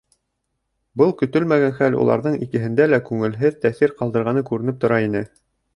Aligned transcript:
Был 1.01 1.13
көтөлмәгән 1.19 1.75
хәл 1.81 1.99
уларҙың 2.05 2.41
икеһендә 2.47 2.91
лә 2.95 3.01
күңелһеҙ 3.11 3.61
тәьҫир 3.67 3.97
ҡалдырғаны 4.03 4.49
күренеп 4.51 4.85
тора 4.87 5.03
ине. 5.11 5.29